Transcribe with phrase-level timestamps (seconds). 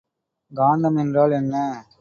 [0.51, 1.85] காந்தம் என்றால் என்ன?